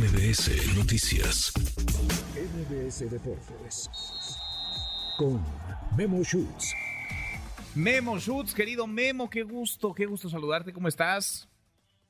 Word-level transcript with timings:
MBS 0.00 0.78
Noticias. 0.78 1.52
MBS 2.34 3.10
Deportes. 3.10 3.90
Con 5.18 5.44
Memo 5.94 6.24
Schutz. 6.24 6.72
Memo 7.74 8.18
Schutz, 8.18 8.54
querido 8.54 8.86
Memo, 8.86 9.28
qué 9.28 9.42
gusto, 9.42 9.92
qué 9.92 10.06
gusto 10.06 10.30
saludarte, 10.30 10.72
¿cómo 10.72 10.88
estás? 10.88 11.46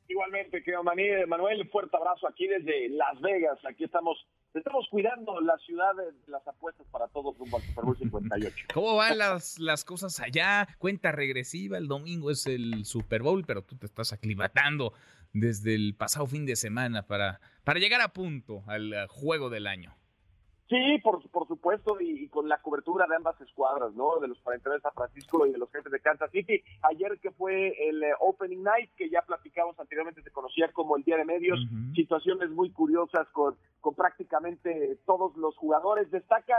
Igualmente, 0.06 0.62
querido 0.62 0.84
Manuel, 0.84 1.68
fuerte 1.68 1.96
abrazo 1.96 2.28
aquí 2.28 2.46
desde 2.46 2.90
Las 2.90 3.20
Vegas. 3.20 3.58
Aquí 3.68 3.82
estamos, 3.82 4.24
estamos 4.54 4.86
cuidando 4.88 5.40
la 5.40 5.58
ciudad 5.58 5.92
de 5.96 6.30
las 6.30 6.46
apuestas 6.46 6.86
para 6.92 7.08
todos 7.08 7.36
rumbo 7.38 7.56
al 7.56 7.62
Super 7.64 7.84
Bowl 7.84 7.98
58. 7.98 8.56
¿Cómo 8.72 8.94
van 8.94 9.18
las, 9.18 9.58
las 9.58 9.84
cosas 9.84 10.20
allá? 10.20 10.68
Cuenta 10.78 11.10
regresiva, 11.10 11.76
el 11.76 11.88
domingo 11.88 12.30
es 12.30 12.46
el 12.46 12.84
Super 12.84 13.22
Bowl, 13.22 13.44
pero 13.44 13.62
tú 13.62 13.76
te 13.76 13.86
estás 13.86 14.12
aclimatando 14.12 14.92
desde 15.32 15.74
el 15.74 15.94
pasado 15.94 16.26
fin 16.26 16.46
de 16.46 16.56
semana 16.56 17.06
para, 17.06 17.40
para 17.70 17.78
llegar 17.78 18.00
a 18.00 18.08
punto 18.08 18.64
al 18.66 19.06
juego 19.06 19.48
del 19.48 19.68
año. 19.68 19.94
Sí, 20.68 20.98
por, 21.04 21.22
por 21.30 21.46
supuesto, 21.46 22.00
y, 22.00 22.26
con 22.28 22.48
la 22.48 22.60
cobertura 22.62 23.06
de 23.08 23.14
ambas 23.14 23.40
escuadras, 23.40 23.94
¿no? 23.94 24.18
De 24.18 24.26
los 24.26 24.40
49 24.40 24.78
de 24.78 24.82
San 24.82 24.92
Francisco 24.92 25.46
y 25.46 25.52
de 25.52 25.58
los 25.58 25.70
jefes 25.70 25.92
de 25.92 26.00
Kansas 26.00 26.32
City. 26.32 26.60
Ayer 26.82 27.20
que 27.22 27.30
fue 27.30 27.68
el 27.88 28.02
eh, 28.02 28.10
Opening 28.18 28.64
Night, 28.64 28.90
que 28.96 29.08
ya 29.08 29.22
platicamos 29.22 29.78
anteriormente, 29.78 30.20
se 30.20 30.32
conocía 30.32 30.72
como 30.72 30.96
el 30.96 31.04
Día 31.04 31.16
de 31.16 31.24
Medios, 31.24 31.60
situaciones 31.94 32.50
muy 32.50 32.72
curiosas 32.72 33.28
con, 33.28 33.54
con 33.80 33.94
prácticamente 33.94 34.98
todos 35.06 35.36
los 35.36 35.56
jugadores. 35.56 36.10
Destaca 36.10 36.56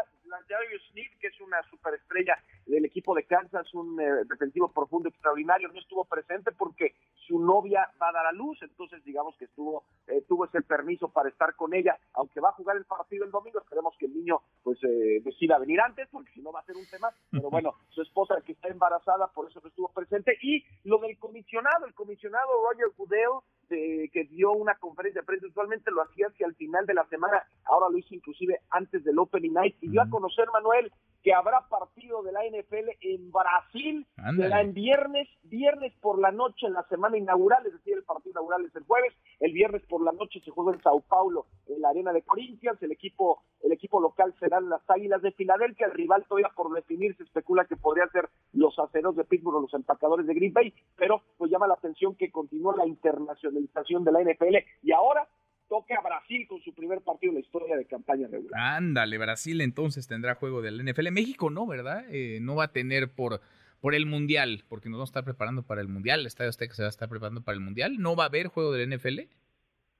Darius 0.47 0.83
Smith, 0.91 1.11
que 1.19 1.27
es 1.27 1.41
una 1.41 1.61
superestrella 1.69 2.37
del 2.65 2.85
equipo 2.85 3.13
de 3.15 3.23
Kansas, 3.23 3.73
un 3.73 3.99
eh, 3.99 4.23
defensivo 4.29 4.71
profundo 4.71 5.09
extraordinario, 5.09 5.69
no 5.69 5.79
estuvo 5.79 6.05
presente 6.05 6.51
porque 6.51 6.95
novia 7.45 7.89
va 8.01 8.09
a 8.09 8.11
dar 8.13 8.25
a 8.25 8.31
luz, 8.31 8.57
entonces 8.61 9.03
digamos 9.03 9.35
que 9.37 9.45
estuvo 9.45 9.83
eh, 10.07 10.23
tuvo 10.27 10.45
ese 10.45 10.61
permiso 10.61 11.09
para 11.09 11.29
estar 11.29 11.55
con 11.55 11.73
ella, 11.73 11.97
aunque 12.13 12.39
va 12.39 12.49
a 12.49 12.53
jugar 12.53 12.77
el 12.77 12.85
partido 12.85 13.25
el 13.25 13.31
domingo, 13.31 13.59
esperemos 13.59 13.95
que 13.97 14.05
el 14.05 14.13
niño 14.13 14.41
pues 14.63 14.77
eh, 14.83 15.21
decida 15.23 15.59
venir 15.59 15.79
antes, 15.81 16.07
porque 16.11 16.31
si 16.31 16.41
no 16.41 16.51
va 16.51 16.59
a 16.59 16.65
ser 16.65 16.75
un 16.75 16.85
tema, 16.89 17.09
pero 17.31 17.49
bueno, 17.49 17.75
su 17.89 18.01
esposa 18.01 18.35
que 18.45 18.53
está 18.53 18.67
embarazada, 18.67 19.27
por 19.27 19.49
eso 19.49 19.59
no 19.61 19.69
estuvo 19.69 19.89
presente, 19.89 20.37
y 20.41 20.63
lo 20.83 20.99
del 20.99 21.17
comisionado, 21.17 21.85
el 21.85 21.93
comisionado 21.93 22.49
Roger 22.69 22.91
Goodell, 22.97 24.09
que 24.11 24.27
dio 24.29 24.51
una 24.51 24.75
conferencia 24.75 25.21
de 25.21 25.25
prensa, 25.25 25.47
usualmente 25.47 25.91
lo 25.91 26.01
hacía 26.01 26.27
hacia 26.27 26.45
el 26.45 26.55
final 26.55 26.85
de 26.85 26.93
la 26.93 27.05
semana, 27.05 27.41
ahora 27.63 27.89
lo 27.89 27.97
hizo 27.97 28.13
inclusive 28.13 28.59
antes 28.69 29.03
del 29.03 29.17
Opening 29.17 29.53
Night, 29.53 29.75
y 29.81 29.89
dio 29.89 30.01
a 30.01 30.09
conocer, 30.09 30.47
Manuel, 30.51 30.91
que 31.23 31.33
habrá 31.33 31.67
partido 31.69 32.23
de 32.23 32.31
la 32.31 32.41
NFL 32.45 32.89
en 33.01 33.31
Brasil, 33.31 34.07
será 34.35 34.61
en 34.61 34.73
viernes, 34.73 35.27
viernes 35.43 35.93
por 36.01 36.19
la 36.19 36.31
noche 36.31 36.67
en 36.67 36.73
la 36.73 36.83
semana 36.87 37.17
inaugural, 37.17 37.65
es 37.65 37.73
decir, 37.73 37.93
el 37.95 38.03
partido 38.03 38.31
inaugural 38.31 38.65
es 38.65 38.75
el 38.75 38.83
jueves, 38.83 39.13
el 39.39 39.53
viernes 39.53 39.83
por 39.87 40.03
la 40.03 40.11
noche 40.11 40.41
se 40.43 40.51
juega 40.51 40.73
en 40.73 40.81
Sao 40.81 41.01
Paulo, 41.01 41.45
en 41.67 41.81
la 41.81 41.89
arena 41.89 42.11
de 42.11 42.23
Corinthians, 42.23 42.81
el 42.81 42.91
equipo, 42.91 43.43
el 43.63 43.71
equipo 43.71 43.99
local 43.99 44.33
serán 44.39 44.69
las 44.69 44.81
Águilas 44.89 45.21
de 45.21 45.31
Filadelfia, 45.31 45.87
el 45.87 45.93
rival 45.93 46.25
todavía 46.27 46.49
por 46.55 46.73
definir 46.73 47.15
se 47.17 47.23
especula 47.23 47.65
que 47.65 47.77
podría 47.77 48.07
ser 48.07 48.29
los 48.53 48.77
aceros 48.79 49.15
de 49.15 49.23
Pittsburgh 49.23 49.57
o 49.57 49.61
los 49.61 49.73
empacadores 49.73 50.25
de 50.25 50.33
Green 50.33 50.53
Bay, 50.53 50.73
pero 50.95 51.21
pues 51.37 51.51
llama 51.51 51.67
la 51.67 51.75
atención 51.75 52.15
que 52.15 52.31
continúa 52.31 52.75
la 52.75 52.87
internacionalización 52.87 54.03
de 54.03 54.11
la 54.11 54.21
NFL 54.21 54.57
y 54.83 54.91
ahora 54.91 55.27
toca 55.71 55.95
a 55.95 56.01
Brasil 56.01 56.45
con 56.49 56.59
su 56.59 56.73
primer 56.73 56.99
partido 56.99 57.31
en 57.31 57.35
la 57.35 57.39
historia 57.39 57.77
de 57.77 57.85
campaña 57.85 58.27
regular. 58.27 58.59
Ándale, 58.59 59.17
Brasil 59.17 59.61
entonces 59.61 60.05
tendrá 60.05 60.35
juego 60.35 60.61
del 60.61 60.83
NFL. 60.83 61.11
México 61.11 61.49
no, 61.49 61.65
¿verdad? 61.65 62.03
Eh, 62.09 62.39
no 62.41 62.55
va 62.55 62.65
a 62.65 62.73
tener 62.73 63.13
por, 63.13 63.39
por 63.79 63.95
el 63.95 64.05
Mundial, 64.05 64.65
porque 64.67 64.89
nos 64.89 64.97
vamos 64.97 65.09
a 65.09 65.11
estar 65.11 65.23
preparando 65.23 65.63
para 65.63 65.79
el 65.79 65.87
Mundial. 65.87 66.19
El 66.19 66.25
Estadio 66.25 66.49
Azteca 66.49 66.73
se 66.73 66.81
va 66.81 66.87
a 66.87 66.89
estar 66.89 67.07
preparando 67.07 67.41
para 67.41 67.55
el 67.55 67.63
Mundial. 67.63 67.99
¿No 67.99 68.17
va 68.17 68.25
a 68.25 68.27
haber 68.27 68.47
juego 68.47 68.73
del 68.73 68.93
NFL? 68.93 69.21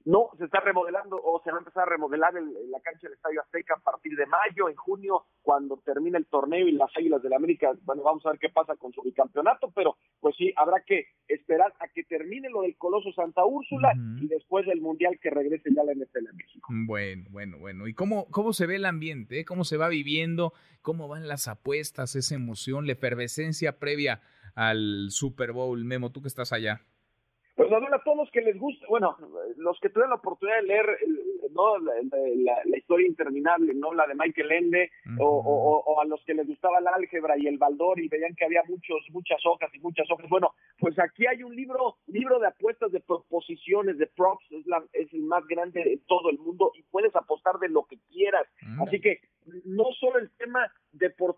No, 0.03 0.31
se 0.38 0.44
está 0.44 0.59
remodelando 0.59 1.16
o 1.23 1.42
se 1.42 1.52
va 1.52 1.58
a 1.58 1.59
empezar 1.59 1.83
a 1.83 1.92
remodelar 1.92 2.36
el, 2.36 2.69
la 2.69 2.81
cancha 2.81 3.08
del 3.08 3.14
Estadio 3.14 3.39
Azteca 3.39 3.75
a 3.75 3.80
partir 3.80 4.17
de 4.17 4.25
mayo, 4.25 4.67
en 4.67 4.75
junio, 4.75 5.25
cuando 5.42 5.77
termine 5.77 6.17
el 6.17 6.25
torneo 6.25 6.67
y 6.67 6.73
las 6.73 6.89
Águilas 6.98 7.21
del 7.21 7.30
la 7.30 7.37
América, 7.37 7.71
bueno, 7.83 8.04
vamos 8.04 8.26
a 8.26 8.31
ver 8.31 8.39
qué 8.39 8.49
pasa 8.49 8.76
con 8.76 8.92
su 8.92 9.04
bicampeonato, 9.04 9.71
pero 9.73 9.95
pues 10.21 10.36
sí, 10.37 10.54
habrá 10.55 10.83
que 10.86 11.08
esperar 11.27 11.73
a 11.80 11.87
que 11.87 12.04
termine 12.04 12.49
lo 12.49 12.61
del 12.61 12.77
Coloso 12.77 13.11
Santa 13.14 13.43
Úrsula 13.43 13.93
y 14.21 14.27
después 14.27 14.65
del 14.65 14.80
Mundial 14.80 15.20
que 15.20 15.32
regrese 15.32 15.70
ya 15.76 15.83
la 15.83 15.93
NFL 15.93 16.27
a 16.30 16.33
México. 16.33 16.70
Bueno, 16.71 17.26
bueno, 17.32 17.58
bueno. 17.58 17.87
¿Y 17.87 17.93
cómo, 17.93 18.27
cómo 18.30 18.54
se 18.54 18.67
ve 18.67 18.76
el 18.76 18.86
ambiente? 18.86 19.39
Eh? 19.39 19.45
¿Cómo 19.45 19.64
se 19.64 19.77
va 19.77 19.89
viviendo? 19.89 20.54
¿Cómo 20.81 21.08
van 21.08 21.27
las 21.27 21.48
apuestas, 21.48 22.15
esa 22.15 22.36
emoción, 22.36 22.86
la 22.86 22.93
efervescencia 22.93 23.80
previa 23.80 24.21
al 24.54 25.08
Super 25.10 25.52
Bowl? 25.52 25.83
Memo, 25.83 26.11
tú 26.11 26.21
que 26.21 26.27
estás 26.27 26.54
allá. 26.54 26.86
Pues 27.70 27.94
a 27.94 28.04
todos 28.04 28.17
los 28.17 28.32
que 28.32 28.42
les 28.42 28.58
gusta, 28.58 28.86
bueno, 28.89 29.16
los 29.58 29.80
que 29.80 29.89
tuvieron 29.89 30.10
la 30.10 30.16
oportunidad 30.16 30.61
de 30.61 30.67
leer 30.67 30.98
no 31.54 31.77
la, 31.77 32.77
historia 32.77 33.08
interminable, 33.08 33.73
no 33.73 33.94
la 33.94 34.08
de 34.08 34.16
Michael 34.16 34.52
Ende, 34.52 34.92
o, 35.20 35.99
a 36.02 36.05
los 36.05 36.23
que 36.26 36.33
les 36.33 36.48
gustaba 36.48 36.80
el 36.80 36.88
álgebra 36.88 37.38
y 37.38 37.48
el 37.48 37.58
baldor 37.58 37.99
y 37.99 38.08
veían 38.08 38.36
que 38.36 38.45
había 38.45 38.64
muchos, 38.67 39.05
muchas 39.11 39.39
hojas 39.45 39.70
y 39.73 39.80
muchas 39.80 40.10
hojas. 40.10 40.27
Bueno, 40.30 40.54
pues 40.80 40.98
aquí 40.99 41.27
hay 41.27 41.44
un 41.44 41.55
libro, 41.55 41.98
libro 42.08 42.39
de 42.39 42.48
apuestas, 42.48 42.92
de 42.92 43.02
proposiciones, 43.02 43.98
de 43.98 44.08
props, 44.08 44.45
es, 44.52 44.66
la, 44.66 44.83
es 44.93 45.14
el 45.14 45.23
más 45.23 45.45
grande 45.48 45.83
de 45.83 45.99
todo 46.08 46.30
el 46.30 46.39
mundo 46.39 46.72
y 46.76 46.83
puedes 46.83 47.16
apostar 47.16 47.60
de 47.60 47.70
lo 47.70 47.83
que 47.83 47.98
quieras. 48.11 48.48
Así 48.82 48.99
que 48.99 49.20
no 49.66 49.86
solo 49.99 50.20
el 50.20 50.32
tema 50.38 50.70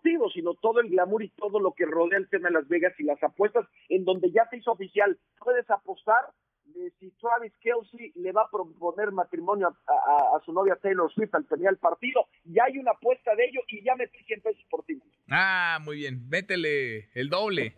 deportivo, 0.04 0.30
sino 0.30 0.54
todo 0.54 0.80
el 0.80 0.88
glamour 0.88 1.22
y 1.22 1.28
todo 1.30 1.58
lo 1.60 1.72
que 1.72 1.86
rodea 1.86 2.18
el 2.18 2.28
tema 2.28 2.48
de 2.48 2.54
Las 2.54 2.68
Vegas 2.68 2.92
y 2.98 3.04
las 3.04 3.22
apuestas, 3.22 3.66
en 3.88 4.04
donde 4.04 4.30
ya 4.30 4.46
se 4.50 4.58
hizo 4.58 4.72
oficial, 4.72 5.18
puedes 5.38 5.68
apostar 5.70 6.26
de 6.66 6.90
si 6.98 7.10
Travis 7.12 7.52
Kelsey 7.60 8.12
le 8.16 8.32
va 8.32 8.42
a 8.42 8.50
proponer 8.50 9.12
matrimonio 9.12 9.68
a, 9.86 10.40
su 10.44 10.52
novia 10.52 10.76
Taylor 10.76 11.12
Swift 11.12 11.34
al 11.34 11.46
terminar 11.46 11.74
el 11.74 11.78
partido, 11.78 12.26
ya 12.44 12.64
hay 12.64 12.78
una 12.78 12.92
apuesta 12.92 13.34
de 13.36 13.44
ello 13.44 13.60
y 13.68 13.84
ya 13.84 13.94
metí 13.94 14.18
100 14.24 14.40
pesos 14.40 14.64
por 14.70 14.84
ti. 14.84 15.00
Ah, 15.30 15.78
muy 15.82 15.98
bien, 15.98 16.28
métele 16.28 17.10
el 17.14 17.28
doble, 17.28 17.74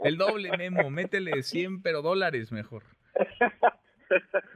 el 0.00 0.16
doble 0.16 0.56
Memo, 0.56 0.90
métele 0.90 1.42
100 1.42 1.82
pero 1.82 2.02
dólares 2.02 2.50
mejor. 2.50 2.82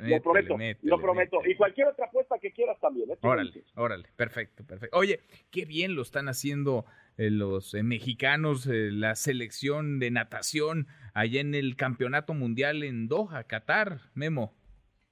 lo 0.01 0.23
prometo, 0.23 0.57
lo 0.83 1.01
prometo. 1.01 1.39
Y 1.47 1.55
cualquier 1.55 1.89
otra 1.89 2.07
apuesta 2.07 2.39
que 2.41 2.51
quieras 2.53 2.79
también. 2.81 3.11
¿eh? 3.11 3.19
Órale, 3.21 3.65
órale, 3.77 4.09
perfecto, 4.17 4.65
perfecto. 4.65 4.97
Oye, 4.99 5.21
qué 5.53 5.65
bien 5.65 5.95
lo 5.95 6.03
están 6.03 6.29
haciendo 6.29 6.85
eh, 7.17 7.31
los 7.31 7.75
eh, 7.75 7.83
mexicanos, 7.83 8.67
la 8.67 9.15
selección 9.15 9.99
de 9.99 10.11
natación 10.11 10.87
allá 11.15 11.41
en 11.41 11.55
el 11.55 11.77
Campeonato 11.77 12.35
Mundial 12.35 12.83
en 12.83 13.09
Doha, 13.09 13.45
Qatar, 13.45 14.01
Memo. 14.15 14.53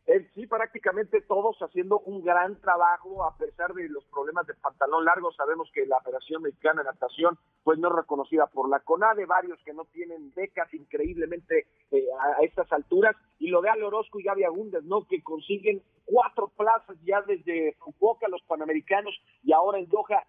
Eh, 0.07 0.29
sí, 0.35 0.49
prácticamente 0.49 1.21
todos 1.23 1.57
haciendo 1.61 2.01
un 2.01 2.25
gran 2.25 2.61
trabajo 2.61 3.25
a 3.25 3.37
pesar 3.37 3.73
de 3.73 3.89
los 3.89 4.05
problemas 4.07 4.47
de 4.49 4.55
pantalón 4.55 5.05
largo. 5.05 5.31
Sabemos 5.33 5.71
que 5.73 5.87
la 5.87 6.01
Federación 6.01 6.43
Mexicana 6.43 6.83
de 6.83 6.89
Natación 6.89 7.39
pues 7.63 7.79
no 7.79 7.89
es 7.89 7.95
reconocida 7.95 8.47
por 8.49 8.69
la 8.69 8.81
CONADE, 8.81 9.27
varios 9.27 9.63
que 9.65 9.73
no 9.73 9.85
tienen 9.87 10.33
becas 10.35 10.75
increíblemente 10.75 11.69
eh, 11.93 12.05
a, 12.21 12.43
estas 12.43 12.71
alturas. 12.73 13.15
Y 13.39 13.49
lo 13.49 13.63
de 13.63 13.71
Ale 13.71 13.85
Orozco 13.85 14.19
y 14.19 14.25
Gaby 14.25 14.43
Agundes, 14.43 14.83
¿no? 14.83 15.07
Que 15.07 15.23
consiguen 15.23 15.83
cuatro 16.05 16.49
plazas 16.49 16.97
ya 17.05 17.23
desde 17.23 17.77
Fukuoka, 17.79 18.27
los 18.29 18.43
Panamericanos, 18.43 19.15
y 19.45 19.53
ahora 19.53 19.79
en 19.79 19.89
Doha 19.89 20.27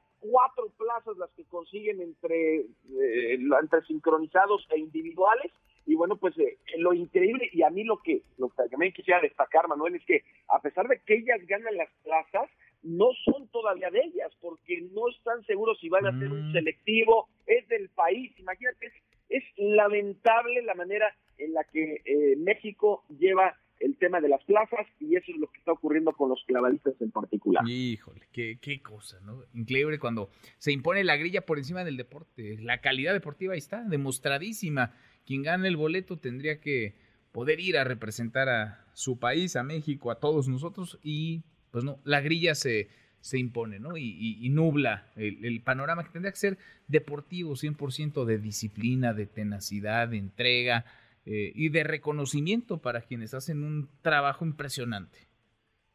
plazas 0.84 1.18
las 1.18 1.30
que 1.32 1.46
consiguen 1.46 2.02
entre, 2.02 2.60
eh, 2.60 3.40
entre 3.62 3.82
sincronizados 3.88 4.68
e 4.70 4.80
individuales 4.80 5.52
y 5.86 5.96
bueno, 5.96 6.16
pues 6.18 6.38
eh, 6.38 6.58
lo 6.78 6.94
increíble 6.94 7.50
y 7.52 7.64
a 7.64 7.70
mí 7.70 7.84
lo 7.84 7.98
que, 8.02 8.22
lo 8.38 8.50
que 8.50 8.70
también 8.70 8.94
quisiera 8.94 9.20
destacar, 9.20 9.68
Manuel, 9.68 9.96
es 9.96 10.06
que 10.06 10.24
a 10.48 10.62
pesar 10.62 10.88
de 10.88 11.02
que 11.06 11.16
ellas 11.16 11.40
ganan 11.46 11.76
las 11.76 11.90
plazas, 12.04 12.50
no 12.84 13.10
son 13.24 13.48
todavía 13.48 13.90
de 13.90 14.02
ellas, 14.02 14.32
porque 14.42 14.82
no 14.94 15.08
están 15.10 15.44
seguros 15.46 15.80
si 15.80 15.90
van 15.90 16.06
a 16.06 16.20
ser 16.20 16.32
un 16.32 16.50
mm. 16.50 16.54
selectivo, 16.54 17.30
es 17.46 17.68
del 17.70 17.90
país, 17.90 18.38
imagínate, 18.38 18.88
es, 18.88 18.94
es 19.30 19.44
lamentable 19.58 20.62
la 20.64 20.76
manera 20.76 21.16
en 21.38 21.54
la 21.54 21.64
que 21.64 22.02
eh, 22.06 22.36
México 22.38 23.04
lleva 23.18 23.58
el 23.84 23.98
tema 23.98 24.22
de 24.22 24.30
las 24.30 24.44
plazas 24.46 24.88
y 25.00 25.16
eso 25.16 25.32
es 25.32 25.38
lo 25.38 25.48
que 25.48 25.60
está 25.60 25.72
ocurriendo 25.72 26.14
con 26.14 26.30
los 26.30 26.44
clavadistas 26.48 26.96
en 27.02 27.12
particular. 27.12 27.68
Híjole, 27.68 28.28
qué, 28.32 28.58
qué 28.62 28.82
cosa, 28.82 29.20
¿no? 29.22 29.44
Increíble 29.54 30.00
cuando 30.00 30.30
se 30.58 30.72
impone 30.72 31.04
la 31.04 31.18
grilla 31.18 31.46
por 31.46 31.58
encima 31.58 31.84
del 31.84 31.98
deporte. 31.98 32.58
La 32.62 32.80
calidad 32.80 33.14
deportiva 33.14 33.54
ahí 33.54 33.60
está, 33.60 33.84
demostradísima 33.84 34.94
quien 35.26 35.44
gane 35.44 35.68
el 35.68 35.78
boleto 35.78 36.18
tendría 36.18 36.60
que 36.60 36.96
poder 37.32 37.60
ir 37.60 37.78
a 37.78 37.84
representar 37.84 38.50
a 38.50 38.86
su 38.94 39.20
país, 39.20 39.56
a 39.56 39.64
México, 39.64 40.12
a 40.12 40.20
todos 40.20 40.48
nosotros 40.48 41.00
y 41.04 41.44
pues 41.72 41.84
no, 41.84 42.00
la 42.04 42.22
grilla 42.22 42.56
se, 42.56 42.90
se 43.20 43.40
impone, 43.40 43.80
¿no? 43.80 43.98
Y, 43.98 44.48
nubla 44.50 45.08
el, 45.16 45.62
panorama 45.62 46.04
que 46.04 46.12
tendría 46.12 46.32
que 46.32 46.38
ser 46.38 46.58
deportivo, 46.88 47.54
100% 47.56 48.26
de 48.26 48.38
disciplina, 48.38 49.14
de 49.14 49.26
tenacidad, 49.26 50.10
de 50.10 50.18
entrega 50.18 50.86
eh, 51.26 51.52
y 51.56 51.70
de 51.70 51.84
reconocimiento 51.84 52.80
para 52.80 53.02
quienes 53.02 53.34
hacen 53.34 53.64
un 53.64 53.90
trabajo 54.02 54.46
impresionante. 54.46 55.28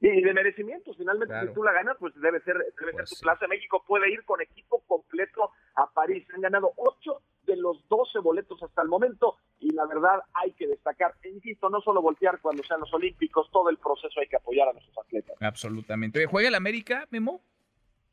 Y 0.01 0.23
de 0.23 0.33
merecimiento, 0.33 0.95
finalmente 0.95 1.35
si 1.41 1.53
tú 1.55 1.65
la 1.65 1.73
ganas, 1.73 1.97
pues 1.99 2.15
debe 2.21 2.41
ser, 2.43 2.57
debe 2.57 2.93
ser 2.93 2.93
pues 2.93 3.11
tu 3.11 3.17
plaza. 3.21 3.49
México 3.49 3.83
puede 3.87 4.13
ir 4.13 4.25
con 4.25 4.41
equipo 4.41 4.85
completo 4.87 5.51
a 5.75 5.91
París. 5.93 6.25
Han 6.35 6.41
ganado 6.41 6.73
ocho 6.77 7.23
de 7.49 7.57
los 7.57 7.87
12 7.89 8.21
boletos 8.21 8.63
hasta 8.63 8.83
el 8.83 8.89
momento 8.89 9.39
y 9.59 9.73
la 9.73 9.87
verdad 9.87 10.21
hay 10.35 10.53
que 10.53 10.69
destacar, 10.69 11.15
e 11.23 11.31
insisto, 11.31 11.69
no 11.69 11.81
solo 11.81 12.01
voltear 12.01 12.41
cuando 12.41 12.63
sean 12.63 12.81
los 12.81 12.93
Olímpicos, 12.95 13.51
todo 13.51 13.71
el 13.71 13.79
proceso 13.79 14.21
hay 14.21 14.29
que 14.29 14.37
apoyar 14.37 14.69
a 14.69 14.73
nuestros 14.73 14.97
atletas. 14.99 15.37
Absolutamente. 15.41 16.27
¿Juega 16.27 16.49
el 16.49 16.55
América, 16.55 17.09
Memo? 17.11 17.41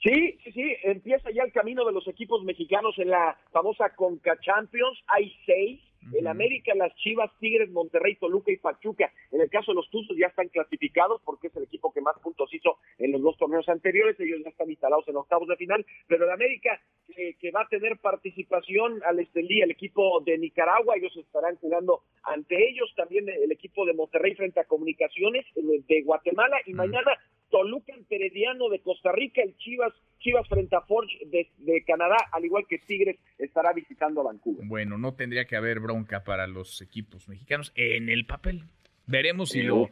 Sí, 0.02 0.38
sí, 0.44 0.52
sí, 0.52 0.76
empieza 0.84 1.30
ya 1.32 1.44
el 1.44 1.52
camino 1.52 1.86
de 1.86 1.92
los 1.92 2.08
equipos 2.08 2.44
mexicanos 2.44 2.98
en 2.98 3.10
la 3.10 3.38
famosa 3.52 3.90
Conca 3.96 4.38
Champions. 4.40 5.00
Hay 5.08 5.36
seis. 5.46 5.82
El 6.14 6.28
América, 6.28 6.74
las 6.76 6.96
Chivas, 6.96 7.32
Tigres, 7.40 7.70
Monterrey, 7.72 8.16
Toluca 8.16 8.52
y 8.52 8.58
Pachuca. 8.58 9.12
En 9.32 9.42
el 9.42 9.50
caso 9.50 9.72
de 9.72 9.76
los 9.76 9.90
Tuzos 9.90 10.16
ya 10.18 10.28
están 10.28 10.50
clasificados 10.50 11.22
porque 11.24 11.48
es 11.48 11.56
el 11.56 11.64
equipo 11.64 11.92
que 11.92 12.02
más 12.02 12.18
puntos 12.20 12.54
hizo 12.54 12.78
en 12.98 13.12
los 13.12 13.22
dos 13.22 13.38
torneos 13.38 13.68
anteriores. 13.70 14.20
Ellos 14.20 14.42
ya 14.44 14.50
están 14.50 14.70
instalados 14.70 15.08
en 15.08 15.16
octavos 15.16 15.48
de 15.48 15.56
final. 15.56 15.86
Pero 16.08 16.26
el 16.26 16.32
América, 16.32 16.80
que 17.16 17.52
va 17.52 17.62
a 17.62 17.68
tener 17.68 17.98
participación 17.98 19.02
al 19.04 19.20
Estelí, 19.20 19.62
el 19.62 19.72
equipo 19.72 20.22
de 20.22 20.38
Nicaragua, 20.38 20.96
ellos 20.96 21.16
estarán 21.18 21.56
jugando 21.58 22.02
ante 22.24 22.70
ellos. 22.70 22.94
También 22.96 23.28
el 23.30 23.52
equipo 23.52 23.86
de 23.86 23.94
Monterrey 23.94 24.36
frente 24.36 24.60
a 24.60 24.66
Comunicaciones 24.66 25.46
de 25.56 26.02
Guatemala. 26.04 26.58
Y 26.66 26.74
mañana 26.74 27.12
Toluca 27.50 27.94
en 27.94 28.06
Perediano 28.06 28.70
de 28.70 28.80
Costa 28.80 29.12
Rica, 29.12 29.42
el 29.42 29.56
Chivas, 29.58 29.94
Chivas 30.26 30.48
frente 30.50 30.76
a 30.76 30.82
Forge 30.82 31.20
de, 31.28 31.84
Canadá, 31.86 32.16
al 32.32 32.44
igual 32.44 32.66
que 32.68 32.80
Tigres 32.80 33.20
estará 33.38 33.74
visitando 33.74 34.22
a 34.22 34.24
Vancouver. 34.24 34.66
Bueno, 34.66 34.98
no 34.98 35.14
tendría 35.14 35.46
que 35.46 35.56
haber 35.56 35.80
bronca 35.80 36.24
para 36.24 36.48
los 36.48 36.82
equipos 36.82 37.30
mexicanos 37.30 37.72
en 37.76 38.10
el 38.10 38.26
papel. 38.26 38.64
Veremos 39.06 39.50
si 39.50 39.62
lo, 39.62 39.88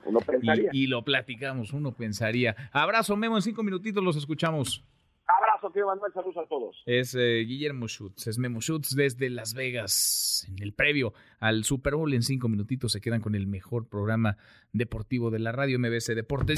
y, 0.72 0.88
lo 0.88 1.04
platicamos, 1.04 1.72
uno 1.72 1.92
pensaría. 1.92 2.56
Abrazo, 2.72 3.16
Memo, 3.16 3.36
en 3.36 3.44
cinco 3.44 3.62
minutitos 3.62 4.04
los 4.04 4.18
escuchamos. 4.18 4.84
Abrazo, 5.28 5.70
tío 5.72 5.86
Manuel, 5.86 6.12
saludos 6.12 6.38
a 6.38 6.48
todos. 6.48 6.82
Es 6.88 7.14
eh, 7.14 7.44
Guillermo 7.46 7.88
Schutz, 7.88 8.26
es 8.26 8.40
Memo 8.40 8.60
Schutz 8.60 8.96
desde 8.96 9.30
Las 9.30 9.54
Vegas, 9.54 10.48
en 10.50 10.64
el 10.64 10.74
previo 10.74 11.14
al 11.40 11.64
Super 11.64 11.94
Bowl. 11.94 12.12
En 12.12 12.24
cinco 12.24 12.50
minutitos 12.50 12.92
se 12.92 13.02
quedan 13.02 13.22
con 13.22 13.36
el 13.36 13.46
mejor 13.46 13.88
programa 13.88 14.38
deportivo 14.72 15.30
de 15.30 15.38
la 15.38 15.52
radio 15.52 15.78
MBC 15.78 16.16
Deportes 16.16 16.58